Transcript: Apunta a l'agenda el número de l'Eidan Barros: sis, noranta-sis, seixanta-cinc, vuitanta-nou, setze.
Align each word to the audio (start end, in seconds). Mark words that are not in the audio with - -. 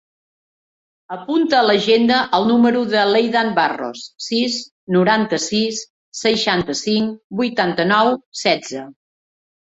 Apunta 1.15 1.57
a 1.57 1.65
l'agenda 1.65 2.21
el 2.37 2.45
número 2.51 2.79
de 2.93 3.03
l'Eidan 3.09 3.51
Barros: 3.59 4.01
sis, 4.27 4.55
noranta-sis, 4.95 5.81
seixanta-cinc, 6.21 7.13
vuitanta-nou, 7.43 8.11
setze. 8.41 8.83